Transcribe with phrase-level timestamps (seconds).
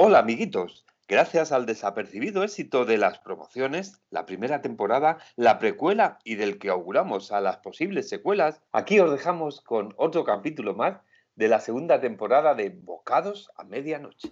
[0.00, 6.36] Hola amiguitos, gracias al desapercibido éxito de las promociones, la primera temporada, la precuela y
[6.36, 11.00] del que auguramos a las posibles secuelas, aquí os dejamos con otro capítulo más
[11.34, 14.30] de la segunda temporada de Bocados a Medianoche.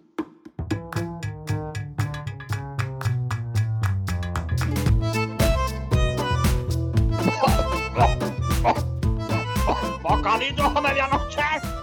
[10.01, 11.43] ¡Bocadillos a medianoche!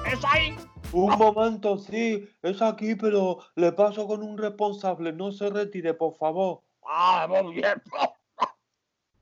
[0.10, 0.56] ¿Es ahí?
[0.94, 5.12] Un momento, sí, es aquí, pero le paso con un responsable.
[5.12, 6.62] No se retire, por favor.
[6.86, 7.82] ¡Ah, muy bien!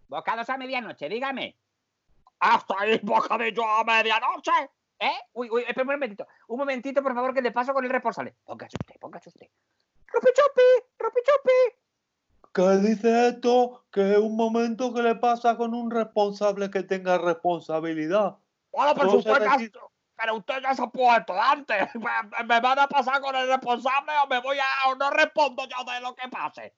[0.10, 1.58] Bocados a medianoche, dígame.
[2.40, 4.52] ¡Hasta ahí, bocadillo a medianoche!
[5.00, 5.14] ¿Eh?
[5.34, 6.28] Uy, uy, espera un momentito.
[6.50, 8.36] Un momentito, por favor, que le paso con el responsable.
[8.44, 9.48] Póngase usted, póngase usted.
[10.08, 10.62] ¡Rupichupi!
[11.00, 11.82] ¡Rupichupi!
[12.54, 13.86] ¿Qué dice esto?
[13.92, 18.38] Que es un momento que le pasa con un responsable que tenga responsabilidad.
[18.72, 19.91] Bueno, por No supuesto.
[20.22, 21.96] Pero usted ya se puesto antes.
[21.96, 24.90] ¿Me, me van a pasar con el responsable o me voy a...
[24.90, 26.76] o no respondo yo de lo que pase?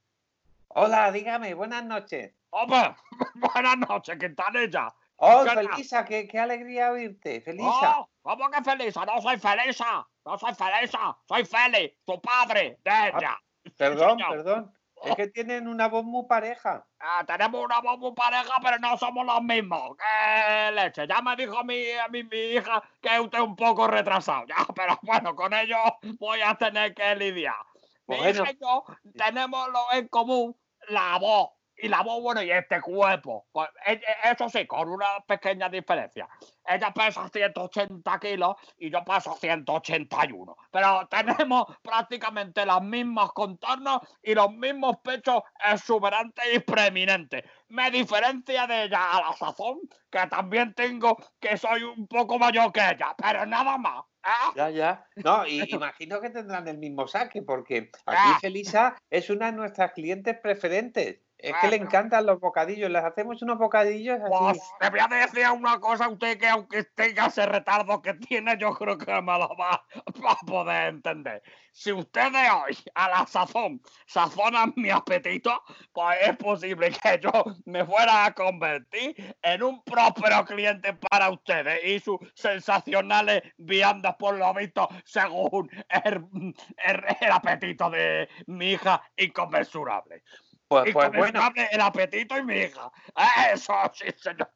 [0.69, 2.33] Hola, dígame, buenas noches.
[2.51, 2.95] Hombre,
[3.35, 4.93] buenas noches, Quintanilla.
[5.17, 5.69] Oh, ¿Qué tal?
[5.69, 7.99] Felisa, qué, qué alegría oírte, Felisa.
[7.99, 9.05] Oh, ¿Cómo que Felisa?
[9.05, 10.07] No soy Felisa.
[10.25, 11.17] No soy Felisa.
[11.27, 13.37] Soy Feli, tu padre de ella.
[13.77, 14.29] perdón, señor.
[14.29, 14.73] perdón.
[15.03, 16.85] Es que tienen una voz muy pareja.
[16.99, 19.97] Ah, tenemos una voz muy pareja, pero no somos los mismos.
[19.97, 21.05] ¡Qué leche!
[21.07, 24.45] Ya me dijo mi, mi hija que usted es un poco retrasado.
[24.47, 25.77] Ya, pero bueno, con ello
[26.19, 27.55] voy a tener que lidiar.
[28.07, 28.43] Mi Bueno.
[28.43, 28.85] hija y yo
[29.17, 30.55] tenemos lo en común
[30.87, 31.49] la voz.
[31.83, 33.45] Y la voz, bueno, y este cuerpo.
[33.51, 36.29] Pues, e- e- Eso sí, con una pequeña diferencia.
[36.65, 40.55] Ella pesa 180 kilos y yo peso 181.
[40.71, 47.43] Pero tenemos prácticamente los mismos contornos y los mismos pechos exuberantes y preeminentes.
[47.67, 52.71] Me diferencia de ella a la sazón, que también tengo que soy un poco mayor
[52.71, 54.05] que ella, pero nada más.
[54.23, 54.51] ¿eh?
[54.55, 55.05] Ya, ya.
[55.17, 58.37] No, y imagino que tendrán el mismo saque, porque aquí Ah.
[58.39, 61.19] Felisa es una de nuestras clientes preferentes.
[61.43, 62.89] Es que le encantan los bocadillos.
[62.89, 64.29] Les hacemos unos bocadillos así.
[64.29, 68.13] Pues le voy a decir una cosa a usted que aunque tenga ese retardo que
[68.13, 69.83] tiene, yo creo que me lo va,
[70.25, 71.43] va a poder entender.
[71.73, 75.61] Si usted de hoy a la sazón sazona mi apetito,
[75.91, 77.31] pues es posible que yo
[77.65, 84.37] me fuera a convertir en un próspero cliente para ustedes y sus sensacionales viandas por
[84.37, 86.25] lo visto según el,
[86.85, 90.23] el- el apetito de mi hija inconmensurable.
[90.81, 92.91] Pues, pues bueno, Inconmensurable el apetito y mi hija.
[93.53, 94.49] Eso sí, señor.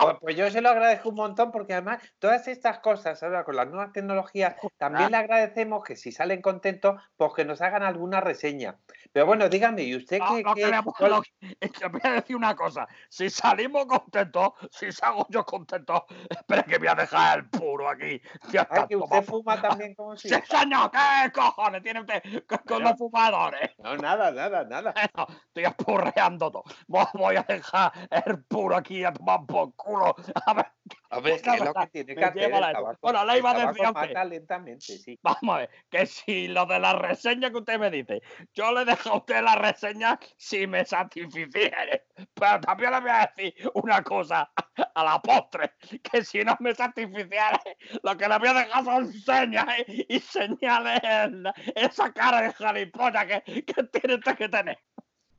[0.00, 3.56] Pues, pues yo se lo agradezco un montón, porque además todas estas cosas ahora con
[3.56, 8.20] las nuevas tecnologías, también le agradecemos que si salen contentos, pues que nos hagan alguna
[8.20, 8.76] reseña.
[9.12, 10.42] Pero bueno, dígame, ¿y usted No, qué?
[10.42, 11.22] no qué- lo
[11.80, 12.86] que voy a decir una cosa.
[13.08, 18.20] Si salimos contentos, si salgo yo contento, espera que voy a dejar el puro aquí.
[18.52, 20.28] Ya Ay, está, que usted fuma también como si.
[20.28, 22.88] Sí, señor, ¿qué cojones tiene usted con, con Bueno.
[22.90, 23.70] los fumadores?
[23.78, 24.94] No, nada, nada, nada.
[25.16, 26.64] No, estoy apurreando todo.
[26.86, 30.14] Voy- a dejar el puro aquí a tomar por culo.
[31.10, 32.98] A ver, que es lo que tiene que Me hacer lleva el la- tabaco.
[33.02, 35.18] Bueno, El iba a decir lentamente, sí.
[35.22, 38.20] Vamos a ver, que si lo de la reseña que usted me dice,
[38.52, 42.04] yo le dejo a usted la reseña si me satisficiere.
[42.34, 44.50] Pero también le voy a decir una cosa
[44.94, 45.72] a la postre,
[46.02, 50.06] que si no me satisficiere, lo que le voy a dejar son señas ¿eh?
[50.08, 54.78] y señales en la- esa cara de jalipollas que, que tiene usted que tener.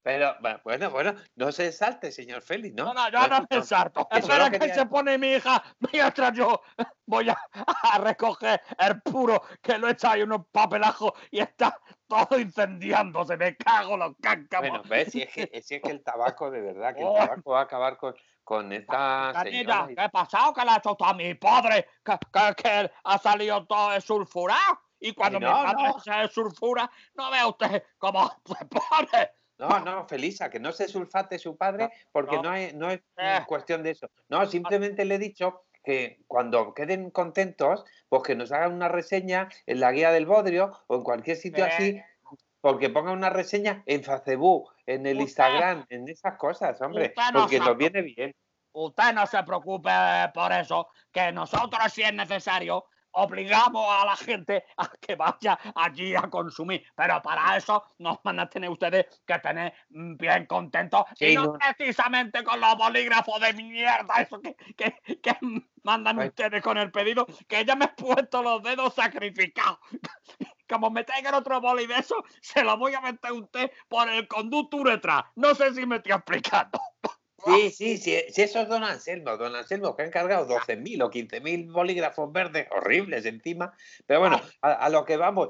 [0.02, 2.86] Pero bu- bueno, bueno, no se salte, señor Félix, ¿no?
[2.86, 4.08] No, no, yo no me salto.
[4.10, 5.62] que Espera que se pone mi hija
[5.92, 6.62] mientras yo
[7.06, 7.38] voy a,
[8.00, 11.78] recoger el puro que lo he echado ahí en unos papelajos y está
[12.08, 13.36] todo incendiándose.
[13.38, 14.70] Me cago los cáncamos.
[14.70, 17.16] Bueno, ves, si es, que, si es que el tabaco, de verdad, que el Oh.
[17.16, 20.54] tabaco va a acabar con, con esta y- ¿qué ha pasado?
[20.54, 21.88] ¿Qué le ha hecho a mi padre?
[22.04, 24.80] ¿Que, que, que ha salido todo sulfurado?
[25.02, 26.00] Y cuando Que mi no, padre no.
[26.00, 29.32] se sulfura, no ve usted cómo se pone.
[29.60, 32.44] No, no, Felisa, que no se sulfate su padre porque no.
[32.44, 33.42] no, es, no es Eh.
[33.46, 34.10] cuestión de eso.
[34.30, 39.50] No, simplemente le he dicho que cuando queden contentos, pues que nos hagan una reseña
[39.66, 41.70] en la guía del Bodrio o en cualquier sitio Eh.
[41.72, 42.02] así,
[42.62, 47.42] porque pongan una reseña en Facebook, en el Usted- Instagram, en esas cosas, hombre, no
[47.42, 48.34] porque nos viene bien.
[48.72, 49.90] Usted no se preocupe
[50.34, 52.86] por eso, que nosotros, si es necesario,
[53.20, 56.84] obligamos a la gente a que vaya allí a consumir.
[56.96, 61.04] Pero para eso nos van a tener ustedes que tener mm, bien contentos.
[61.16, 61.54] Sí, y no, no.
[61.54, 65.38] precisamente con los bolígrafos de mierda, eso que, que, que
[65.84, 69.80] mandan ustedes con el pedido, que ya me he puesto los dedos sacrificados.
[70.68, 74.08] Como me traigan otro boli de eso, se lo voy a meter a usted por
[74.08, 75.32] el conducto uretra.
[75.36, 76.80] No sé si me estoy explicando.
[77.46, 81.10] Sí, sí, sí, sí, eso es don Anselmo, don Anselmo, que ha encargado 12.000 o
[81.10, 83.74] 15.000 bolígrafos verdes horribles encima.
[84.06, 85.50] Pero bueno, a, a lo que vamos,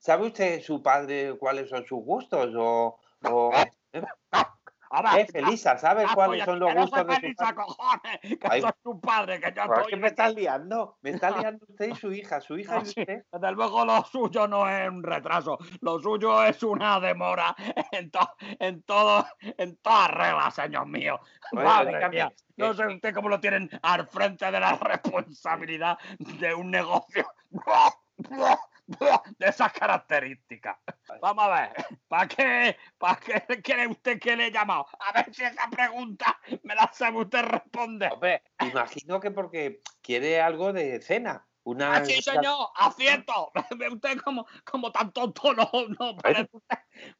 [0.00, 2.52] ¿sabe usted su padre cuáles son sus gustos?
[2.56, 3.52] O, o-
[4.90, 7.54] A ver, eh, Felisa, ¿sabe Ah, cuáles pues, son los no gustos de padre?
[7.54, 8.60] cojones, que Ay.
[8.62, 9.90] soy tu padre, que yo ¿Por estoy...
[9.90, 10.96] qué me estás liando?
[11.02, 13.24] Me está liando usted y su hija, su hija No, y sí, usted.
[13.30, 17.54] desde luego lo suyo no es un retraso, lo suyo es una demora
[17.92, 21.20] en, to- en todo, en todas reglas, señor mío.
[21.52, 26.70] Madre mía, no sé usted cómo lo tienen al frente de la responsabilidad de un
[26.70, 27.26] negocio
[29.38, 30.76] de esas características.
[31.20, 34.86] Vamos a ver, ¿para qué, ¿para qué quiere usted que le he llamado?
[35.00, 38.12] A ver si esa pregunta me la sabe usted responder.
[38.12, 41.44] Hombre, imagino que porque quiere algo de cena.
[41.64, 43.52] Una, Ah, sí, señor, acierto.
[43.76, 46.16] Ve usted como, como tan tonto no, no.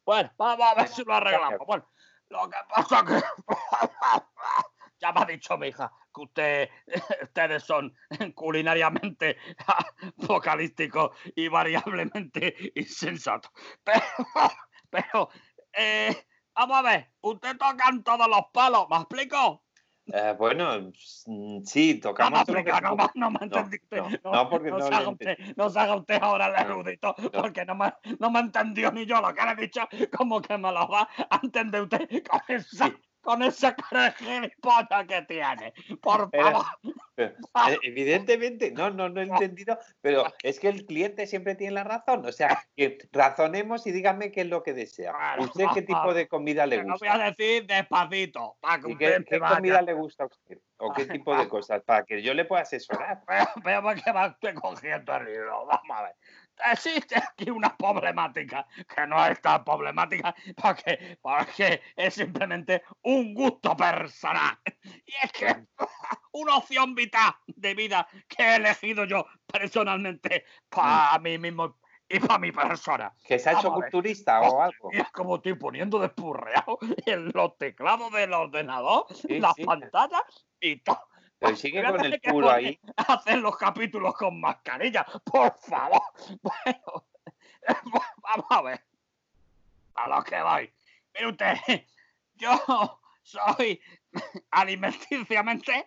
[0.03, 1.59] Bueno, vamos a ver si lo arreglamos.
[1.67, 1.87] Bueno,
[2.29, 3.21] lo que pasa que
[4.99, 6.69] ya me ha dicho mi hija que usted,
[7.23, 7.95] ustedes son
[8.35, 9.37] culinariamente
[10.17, 13.51] vocalísticos y variablemente insensatos.
[13.83, 14.03] Pero,
[14.89, 15.29] pero
[15.73, 16.15] eh,
[16.55, 19.63] vamos a ver, usted toca en todos los palos, ¿me explico?
[20.11, 20.91] Eh, bueno,
[21.27, 24.01] mm, sí, No tocamos que explica, no, no me entendí usted.
[24.23, 27.15] no, no, porque no se haga usted, no se haga usted ahora el No, erudito,
[27.31, 29.87] porque no me, no me entendió ni yo lo que le he dicho,
[30.17, 32.95] como que me lo va a entender usted con esa, Sí.
[33.21, 35.73] Con esa cara de gilipollas que tiene.
[36.01, 36.65] Por Pero- favor.
[37.15, 37.33] Pero,
[37.69, 41.83] eh, evidentemente, no, no, no he entendido, pero es que el cliente siempre tiene la
[41.83, 42.25] razón.
[42.25, 45.13] O sea, que razonemos y dígame qué es lo que desea.
[45.37, 47.25] ¿Usted qué tipo de comida le Te lo voy a gusta?
[47.31, 50.59] decir despacito, para que ¿Y qué, comida le gusta a usted?
[50.77, 51.83] ¿O qué tipo de cosas?
[51.83, 53.21] Para que yo le pueda asesorar.
[53.65, 55.65] Veo por qué va usted cogiendo el hilo.
[55.65, 56.15] Vamos a ver.
[56.71, 63.75] Existe aquí una problemática que no es tan problemática porque, porque es simplemente un gusto
[63.75, 64.57] personal.
[64.83, 65.67] Y es que
[66.33, 71.77] una opción vital de vida que he elegido yo personalmente para mí mismo
[72.09, 73.13] y para mi persona.
[73.23, 74.89] ¿Que se ha hecho Vamos culturista o algo?
[74.91, 79.63] Y es como estoy poniendo despurreado en los teclados del ordenador, Sí, las sí.
[79.63, 80.23] pantallas
[80.59, 81.08] y todo.
[81.39, 82.79] Pero sigue Voy a con el poner ahí.
[82.97, 86.01] hacer los capítulos con mascarilla, por favor.
[86.41, 87.05] Bueno,
[88.21, 88.81] vamos a ver.
[89.95, 90.73] A lo que voy.
[91.13, 91.55] Mire usted,
[92.35, 93.81] yo soy
[94.51, 95.85] alimenticiamente, ¿eh?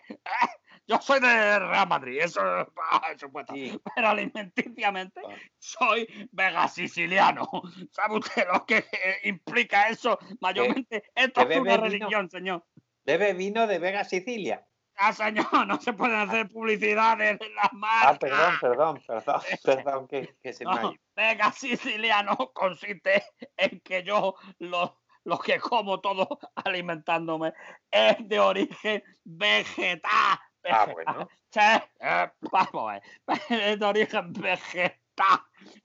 [0.87, 3.53] yo soy de Real Madrid, eso es supuesto.
[3.53, 3.79] Sí.
[3.95, 5.35] Pero alimenticiamente Ah.
[5.57, 7.49] soy vega siciliano.
[7.91, 10.19] ¿Sabe usted lo que eh, implica eso?
[10.41, 11.83] Mayormente, esto es una vino?
[11.83, 12.65] religión, señor.
[13.05, 14.65] Bebe vino de Vega Sicilia.
[14.97, 18.15] Ah, señor, no se pueden hacer publicidades de las marcas.
[18.15, 21.01] Ah, perdón, perdón, perdón, perdón, que, que se me ha No, ido.
[21.15, 23.23] vega siciliano consiste
[23.57, 27.53] en que yo lo, lo que como todo alimentándome
[27.91, 30.39] es de origen vegetal.
[30.65, 31.27] Ah, bueno.
[31.51, 31.59] Sí,
[31.99, 33.03] eh, vamos a ver,
[33.49, 34.97] es de origen vegetal,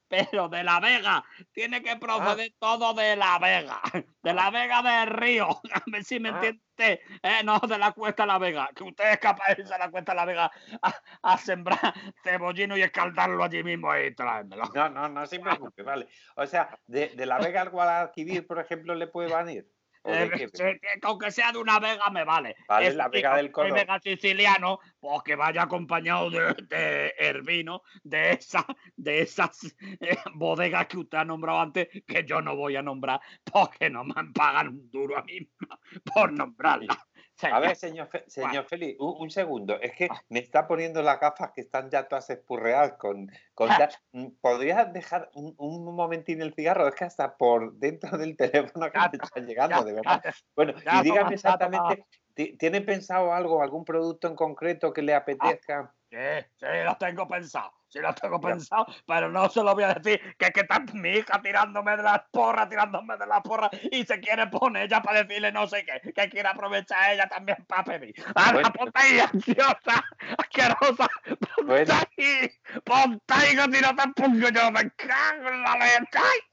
[0.09, 1.25] pero de la Vega.
[1.53, 3.81] Tiene que proceder todo de la Vega,
[4.23, 5.49] de la Vega del río.
[5.75, 6.33] A ver si me Ah.
[6.35, 6.63] entiende.
[7.23, 9.79] Eh, no de la Cuesta de la Vega, que usted es capaz de irse a
[9.79, 10.51] la Cuesta de la Vega
[10.83, 11.79] a, a sembrar
[12.23, 14.63] cebollino y escaldarlo allí mismo y traérmelo.
[14.75, 16.09] No, no, no se preocupe, vale.
[16.37, 19.69] O sea, de, de la Vega al Guadalquivir, por ejemplo, le puede venir.
[20.09, 20.49] ¿O de Eh, que
[21.03, 22.57] aunque sea de una vega me vale.
[22.67, 23.75] Vale, Eso la vega del Codó.
[23.75, 28.65] vega siciliano, pues que vaya acompañado de, de el vino de esas,
[28.97, 33.21] de esas eh, bodegas que usted ha nombrado antes, que yo no voy a nombrar
[33.45, 35.49] porque no me pagan un duro a mí
[36.15, 37.08] por nombrarla.
[37.42, 39.80] A ver, señor, Fe- señor Félix, un, un segundo.
[39.80, 40.21] Es que Ah.
[40.28, 43.78] me está poniendo las gafas que están ya todas espurreadas con, con Ah.
[43.92, 46.88] tal- Mm, ¿Podrías dejar un, un momentín el cigarro?
[46.88, 50.21] Es que hasta por dentro del teléfono que Ya, me está llegando, ya, de verdad.
[50.25, 54.92] ya, Bueno, ya, y dígame ya, exactamente, ti- ¿tiene pensado algo, algún producto en concreto
[54.92, 55.95] que le apetezca?
[56.11, 56.17] Sí,
[56.57, 57.73] sí, lo tengo pensado.
[57.88, 60.79] Sí, lo tengo pensado, pero no se lo voy a decir que es que está
[60.93, 65.03] mi hija tirándome de las porras, tirándome de las porras y se quiere poner ella
[65.03, 68.15] para decirle no sé qué, que quiere aprovechar ella también para pedir.
[68.35, 68.71] ¡Ah, Bueno.
[68.73, 70.05] ponte ahí, ansiosa,
[70.38, 71.09] asquerosa!
[71.57, 72.50] ¡Ponte ahí!
[72.85, 76.48] ¡Ponte ahí que si no te pongo yo me cago en la leche!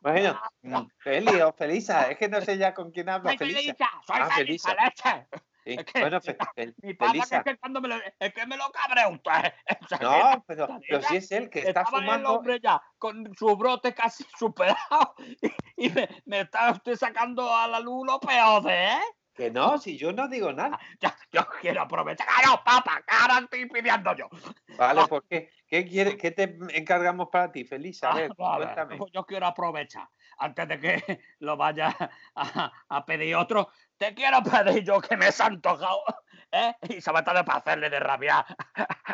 [0.00, 3.90] Bueno, mm, Feli o Felisa, es que no sé ya con quién hablo, ¡Soy Felisa.
[4.06, 5.28] ¡Soy Ah, Felisa, Felisa.
[5.62, 6.38] Sí, es que Bueno, Fe-
[6.82, 9.52] Mi papá que es que cuando me lo, es que me lo cabre usted.
[10.00, 12.32] No, pero, pero si es él que está Estaba el fumando.
[12.34, 15.14] hombre ya con su brote casi superado
[15.76, 19.00] y, y me, me está usted sacando a la luz lo peor de, ¿eh?
[19.40, 20.78] Que no, si yo no digo nada.
[21.00, 22.26] Ya, yo quiero aprovechar.
[22.28, 23.02] ¡Ah, no, papá!
[23.08, 24.28] que ahora estoy pidiendo yo!
[24.76, 28.10] Vale, pues ¿qué, qué, quiere, qué te encargamos para ti, Felisa?
[28.10, 28.98] A Ah, ver, cuéntame.
[29.10, 30.06] yo quiero aprovechar,
[30.36, 31.96] antes de que lo vaya
[32.34, 36.02] a, a pedir otro, te quiero pedir yo que me he antojado,
[36.50, 36.74] ¿eh?
[36.88, 38.38] Y sobre todo para hacerle de rabia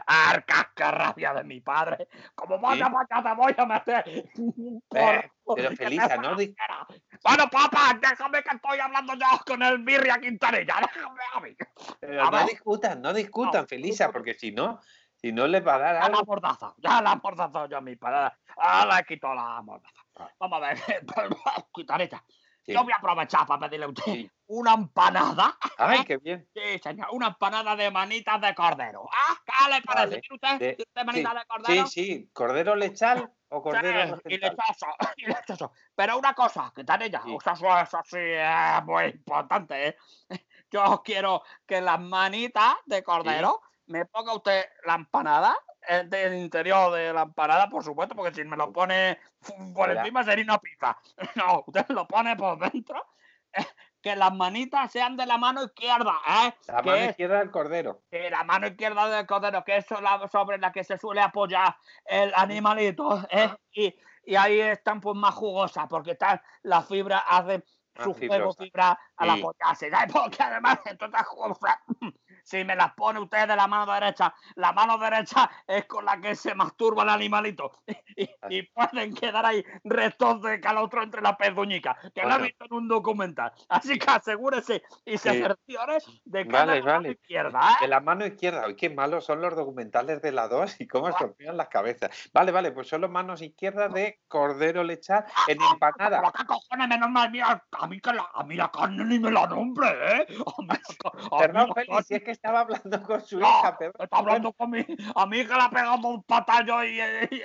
[0.07, 2.07] a Arcasca rabia de mi padre.
[2.37, 6.37] Como vaya allá, te voy a meter Eh, pero te Felisa, no.
[6.37, 10.77] Bueno, papá, déjame que estoy hablando yo con el Birria Quintanilla.
[10.81, 11.57] Déjame a mí.
[11.99, 14.81] Pero A no discutan, no discutan, No, Felisa, porque si no,
[15.17, 16.27] si no les va a dar Ya la algo.
[16.27, 18.37] mordaza, ya la mordaza yo a mi padre.
[18.57, 20.01] Ahora le quito la mordaza.
[20.15, 20.31] Ah.
[20.39, 20.79] Vamos a ver,
[21.75, 22.23] Quintanilla.
[22.67, 22.73] Sí.
[22.73, 24.31] Yo voy a aprovechar para pedirle a usted Sí.
[24.49, 25.57] una empanada.
[25.79, 26.49] Ay, qué bien.
[26.53, 29.09] Sí, señor, una empanada de manitas de cordero.
[29.13, 29.37] ¿Ah?
[29.45, 30.07] ¿Qué le parece?
[30.07, 30.21] Vale.
[30.21, 30.59] ¿Tiene usted?
[30.59, 31.87] De- ¿Tiene usted manitas sí, de cordero?
[31.87, 35.73] Sí, sí, cordero lechal o cordero y lechoso, y lechoso.
[35.95, 37.35] Pero una cosa, que tal ella, Sí.
[37.37, 39.97] o sea, eso, eso sí es muy importante, ¿eh?
[40.71, 45.76] Yo quiero que las manitas de cordero me ponga usted la empanada eh,
[46.07, 49.19] del interior de la empanada, por supuesto, porque si me lo pone
[49.75, 50.97] por encima sería una pizza.
[51.37, 53.05] No, usted lo pone por dentro.
[53.53, 53.65] eh,
[54.03, 56.55] Que las manitas sean de la mano izquierda, ¿eh?
[56.69, 58.03] La que mano es izquierda del cordero.
[58.09, 62.33] que la mano izquierda del cordero, que es sobre la que se suele apoyar el
[62.37, 63.51] animalito, ¿eh?
[63.73, 67.65] y, y ahí están pues más jugosas, porque están las fibras, hacen
[67.97, 70.13] su juego fibra al apoyarse, ¿sabes?
[70.13, 71.21] Porque además, entonces,
[72.47, 76.21] si me las pone usted de la mano derecha, la mano derecha es con la
[76.21, 77.73] que se masturba el animalito,
[78.17, 82.65] y, y pueden quedar ahí restos de calostro entre las pezuñicas, que lo he visto
[82.67, 83.53] en un documental.
[83.69, 85.43] Así que asegúrese y se Sí.
[85.43, 87.11] cerciore de que Vale, la mano vale.
[87.11, 87.75] izquierda, ¿eh?
[87.81, 88.63] De la mano izquierda.
[88.65, 92.11] Ay, qué malos son los documentales de la 2 y cómo estropean las cabezas.
[92.33, 96.21] Vale, vale, pues solo manos izquierdas de cordero lechal en empanada.
[96.21, 99.19] Pero qué cojones, menos mal, mira, a mí, que la, a mí la carne ni
[99.19, 100.27] me la nombre, ¿eh?
[100.29, 103.77] A mí a mí la carne- si es que estaba hablando con su No, hija,
[103.77, 104.05] perdón.
[104.05, 107.03] Está hablando con mi, a mí que le ha pegado un patallo y, y-
[107.37, 107.43] y-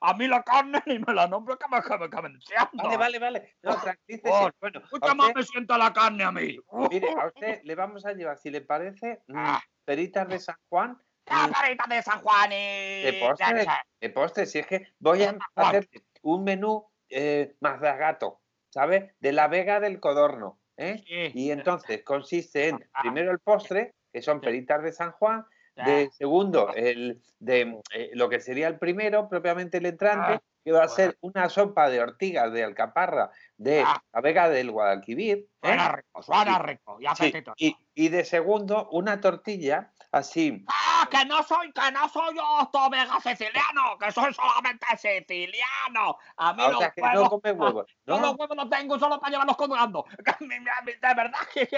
[0.00, 2.44] a mí la carne ni me la nombre que me entiendo.
[2.72, 3.56] Vale, vale, vale.
[3.62, 3.72] No.
[3.72, 6.56] Oh, Bueno, Mucho más me sienta la carne a mí.
[6.90, 9.62] mire, a usted le vamos a llevar, si le parece, mm, Ah.
[9.84, 10.92] peritas de San Juan
[11.26, 13.02] mm, carita de San Juan y...
[13.02, 13.66] de postre.
[14.00, 15.88] De postre, si es que voy a hacer
[16.22, 18.40] un menú eh, más de gato,
[18.70, 19.14] ¿sabes?
[19.20, 20.58] De la vega del codorno.
[20.76, 21.04] ¿eh?
[21.06, 23.02] Sí, Y entonces consiste en, Ah.
[23.02, 24.46] primero el postre, que son Sí.
[24.46, 25.44] peritas de San Juan,
[25.74, 30.70] de segundo, el de eh, lo que sería el primero, propiamente el entrante, Ah, que
[30.70, 34.00] va a ser una sopa de ortigas de alcaparra de Ah.
[34.12, 35.38] la Vega del Guadalquivir.
[35.38, 35.48] ¿eh?
[35.60, 36.62] Suena rico, suena Sí.
[36.62, 36.96] rico.
[37.00, 37.54] Y Sí, apetitoso.
[37.58, 40.64] y, y de segundo, una tortilla así.
[40.68, 43.98] ¡Ah, que no soy, que no soy yo, Tomega siciliano!
[43.98, 46.16] ¡Que soy solamente siciliano!
[46.36, 47.22] A mí ah, o los sea, que huevos...
[47.22, 47.96] no come huevos.
[48.06, 48.20] ¿no?
[48.20, 50.04] los huevos los tengo solo para llevarlos colgando.
[50.40, 51.68] De verdad que,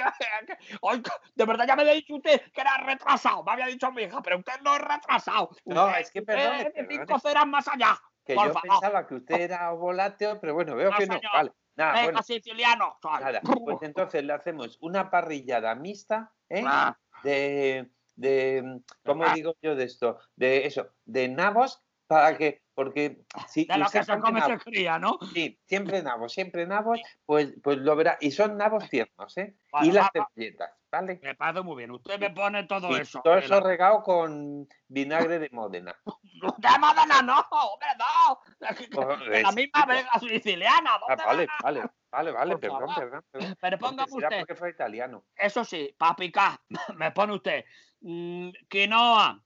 [1.34, 3.42] de verdad ya me había dicho usted que era retrasado.
[3.44, 5.50] Me había dicho mi hija, pero usted no es retrasado.
[5.64, 6.72] No, Usted- es que perdone.
[6.88, 7.98] cinco ceras más allá.
[8.24, 8.62] Que yo favor.
[8.62, 11.14] pensaba que usted era volátil, pero bueno, veo No, que no.
[11.14, 11.32] señor.
[11.32, 11.52] Vale.
[11.76, 12.98] Nada, bueno, siciliano.
[13.04, 13.40] nada.
[13.42, 16.64] Pues entonces le hacemos una parrillada mixta, ¿eh?
[16.66, 19.32] Ah, de, de ¿cómo Ah.
[19.34, 20.18] digo yo de esto?
[20.34, 24.98] De eso, de nabos, para que, porque si de lo que se come se cría,
[24.98, 25.18] ¿no?
[25.34, 29.56] sí, siempre nabos, siempre nabos, pues, pues lo verá, y son nabos tiernos, ¿eh?
[29.72, 31.18] Vale, y las cebolletas, ¿vale?
[31.22, 31.90] Me parece muy bien.
[31.90, 33.20] Usted me pone todo eso.
[33.24, 35.96] todo eso regado con vinagre de Módena.
[36.58, 37.40] ¡De Modena no!
[37.50, 38.38] ¡Hombre, no!
[38.60, 40.90] De, de la misma Vega siciliana.
[40.94, 43.56] Ah, ¿dónde vale, van a- vale, vale, vale, Por perdón, perdón, perdón.
[43.60, 45.24] Pero póngame usted, porque fue italiano.
[45.34, 46.60] eso sí, para picar,
[46.96, 47.64] me pone usted
[48.06, 49.42] mm, quinoa,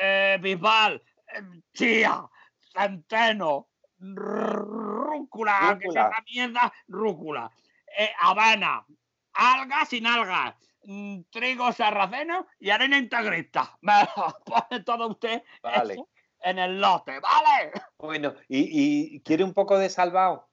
[0.00, 1.02] eh, bisbal,
[1.34, 1.42] eh,
[1.72, 2.22] chía,
[2.72, 3.68] centeno,
[3.98, 6.08] rúcula, que Rúcula.
[6.10, 7.50] esa mierda, rúcula,
[7.98, 8.84] eh, avena,
[9.32, 10.54] algas sin algas,
[10.84, 13.76] mm, trigo sarraceno y arena integrista.
[13.82, 15.96] Me lo pone todo usted Vale.
[16.40, 17.72] en el lote, ¿vale?
[17.98, 20.48] Bueno, ¿y, y quiere un poco de salvado?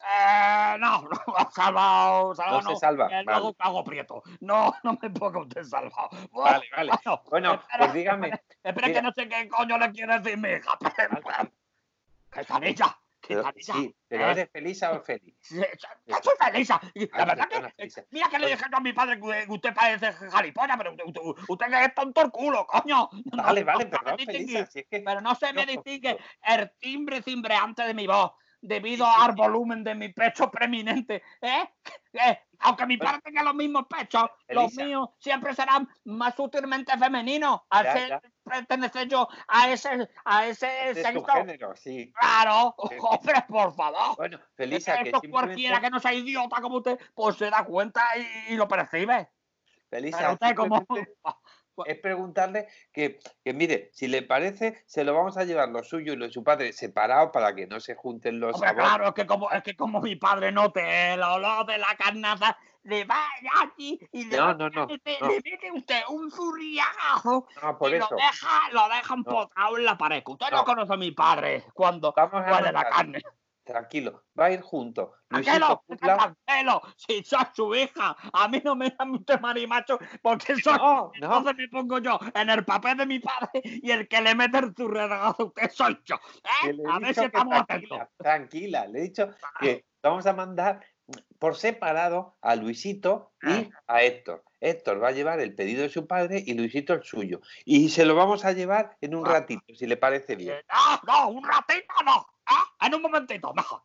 [0.00, 3.24] Eh, no, no, salvado, salvado No se salva, que vale.
[3.26, 4.22] luego cago prieto.
[4.40, 6.10] No, no me ponga usted salvado.
[6.32, 6.92] Vale, vale.
[7.04, 8.30] Bueno, Bueno, espera, pues dígame.
[8.62, 10.78] espera que no sé qué coño le quiere decir mi hija.
[11.24, 11.52] Vale.
[12.30, 12.98] ¡Qué canilla!
[13.20, 13.74] ¡Qué Pero, canilla!
[13.74, 14.30] sí, pero ¿eh?
[14.32, 15.34] ¿eres feliz o feliz?
[15.40, 15.60] Sí,
[16.06, 16.68] Yo soy feliz.
[16.94, 18.04] y La Ah, verdad que.
[18.10, 21.72] Mira que le dije yo a mi padre que usted parece jaripona, pero usted, usted,
[21.72, 23.08] es tonto el culo, coño.
[23.32, 23.72] No, Vale, no
[24.04, 24.24] vale.
[24.26, 25.00] Felisa, si es que...
[25.00, 26.54] Pero no se me No, distingue no.
[26.54, 28.32] el timbre cimbreante de mi voz
[28.66, 31.22] debido al volumen de mi pecho preeminente.
[31.40, 31.68] ¿eh?
[32.12, 34.84] Eh, Aunque mi padre tenga los mismos pechos, los Elisa.
[34.84, 37.60] míos siempre serán más sutilmente femeninos.
[37.70, 38.20] Al Ya, ser ya.
[38.42, 41.24] pertenecer yo a ese, a ese Este sexo.
[41.26, 42.12] género, sí.
[42.18, 44.16] Claro, hombre, por favor.
[44.16, 45.30] Bueno, Felisa, que que esto simplemente...
[45.54, 49.30] cualquiera que no sea idiota como usted, pues se da cuenta y, y lo percibe.
[49.88, 50.84] Felisa, Pero usted como...
[51.84, 56.12] es preguntarle que, que, mire, si le parece, se lo vamos a llevar lo suyo
[56.12, 58.88] y lo de su padre separados para que no se junten los Hombre, sabores.
[58.88, 62.56] claro, es que como, es que como mi padre note el olor de la carnaza,
[62.84, 63.20] le va
[63.64, 65.28] aquí y le, No, va- no, no, le, no.
[65.28, 68.08] le mete usted un zurriagazo No, y eso.
[68.10, 70.22] lo deja, lo deja empotrado en la pared.
[70.24, 70.58] Usted no.
[70.58, 70.64] No.
[70.64, 73.22] conoce a mi padre cuando Vamos a huele la carne.
[73.66, 75.14] Tranquilo, va a ir junto.
[75.28, 80.78] Luisito tranquilo, si soy su hija, a mí no me llame usted marimacho porque soy...
[80.78, 84.20] No, no, Entonces me pongo yo en el papel de mi padre y el que
[84.20, 86.14] le mete el zurriagazo a usted soy yo.
[86.64, 86.76] ¿eh?
[86.88, 87.88] A ver si estamos atentos.
[87.88, 90.80] tranquila, tranquila, le he dicho que vamos a mandar
[91.40, 94.44] por separado a Luisito y a Héctor.
[94.60, 97.40] Héctor va a llevar el pedido de su padre y Luisito el suyo.
[97.64, 99.32] Y se lo vamos a llevar en un Ah.
[99.32, 100.54] ratito, si le parece bien.
[100.56, 102.26] Eh, No, no, un ratito no.
[102.48, 102.86] ¿Eh?
[102.86, 103.82] En un momentito, mejor.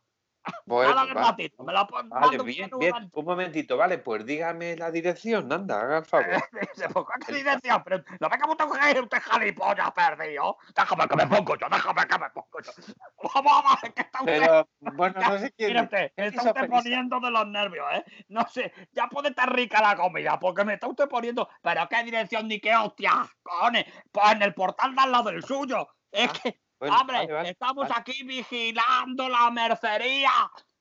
[0.65, 1.05] Pues, Nada.
[1.37, 2.91] Me pon- vale, bien, un bien.
[2.93, 3.19] momento.
[3.19, 6.25] Un momentito, vale, pues dígame la dirección, anda, haga el favor.
[6.75, 7.83] Dice, pues, ¿qué dirección?
[7.83, 10.57] Pero no me como usted usted jalipollas perdido.
[10.75, 12.71] Déjame que me pongo yo, déjame que me pongo yo.
[13.43, 14.39] Vamos a ver, que está usted...
[14.39, 15.69] Pero, bueno, no sé quién.
[15.69, 18.05] Mire usted, me está usted poniendo de los nervios, ¿eh?
[18.29, 21.47] No sé, ya puede estar rica la comida, porque me está usted poniendo.
[21.61, 23.85] Pero qué dirección ni qué hostia, cojones.
[24.11, 25.87] Pues en el portal de al lado del suyo.
[26.11, 27.93] Es Ah, que, Bueno, hombre, vale, vale, estamos vale.
[28.01, 30.31] aquí vigilando la mercería.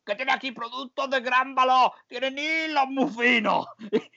[0.03, 3.67] Que tiene aquí productos de gran valor, tienen hilos muy finos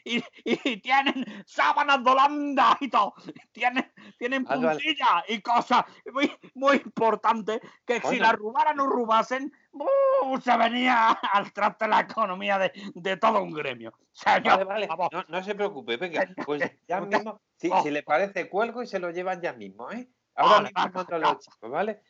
[0.05, 3.13] y, y- y tienen sábanas de Holanda y todo,
[3.51, 4.45] tienen, tienen
[4.79, 10.39] puntillas y cosas muy, muy importantes que si las rubaran o rubasen, ¡uh!
[10.39, 13.93] se venía al traste la economía de, de todo un gremio.
[14.13, 18.49] Señor, Vale, vale, no, no se preocupe, venga, pues ya mismo, si, si le parece,
[18.49, 20.07] cuelgo y se lo llevan ya mismo, ¿eh?
[20.35, 22.01] Ahora Vale, mismo mando los chicos, ¿vale?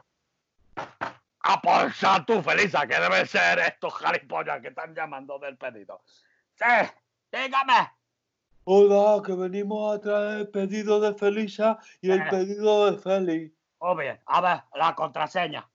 [1.45, 6.01] A por sa tú, Felisa, que debe ser estos jaripollas que están llamando del pedido.
[6.55, 6.65] Sí,
[7.31, 7.91] dígame.
[8.65, 12.27] Hola, que venimos a traer el pedido de Felisa y el Eh.
[12.29, 13.53] pedido de Félix.
[13.81, 15.67] Muy bien, a ver, la contraseña.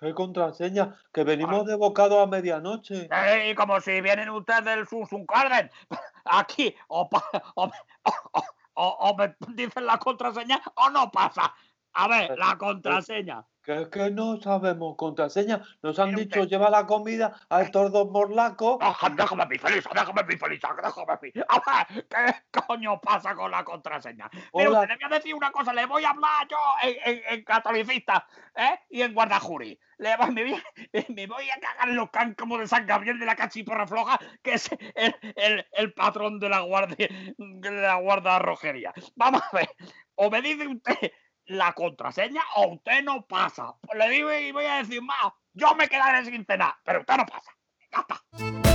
[0.00, 0.94] ¿Qué contraseña?
[1.12, 3.08] Que venimos de bocado a medianoche.
[3.10, 5.70] Sí, como si vienen ustedes del Susun Garden.
[6.24, 7.64] Aquí, o, pa- o,
[8.04, 11.54] o- o- o me dicen la contraseña o no pasa.
[11.98, 13.44] A ver, la contraseña.
[13.62, 15.60] Que es que no sabemos contraseña.
[15.82, 16.50] Nos han dicho, usted.
[16.50, 18.78] lleva la comida a estos dos morlacos.
[18.78, 21.32] Déjame, déjame mi Felisa, déjame mi Felisa, déjame mi.
[21.48, 22.04] A ver,
[22.52, 24.30] ¿qué coño pasa con la contraseña?
[24.54, 27.22] Pero usted le voy a decir una cosa, le voy a hablar yo en, en-
[27.28, 28.78] en catolicista ¿eh?
[28.88, 29.76] y en guardajuri.
[29.98, 30.62] Le voy, me, voy,
[31.08, 34.54] me voy a cagar en los cáncamos de San Gabriel de la Cachiporra Floja, que
[34.54, 38.92] es el, el- el patrón de la guardia de la guarda rojería.
[39.16, 39.70] Vamos a ver,
[40.14, 41.10] o me dice usted
[41.46, 43.74] la contraseña o usted no pasa.
[43.94, 47.26] Le digo y voy a decir más, yo me quedaré sin cenar, pero usted no
[47.26, 47.50] pasa.
[47.92, 48.65] Ya está.